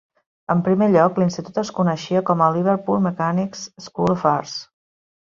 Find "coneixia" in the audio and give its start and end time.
1.79-2.23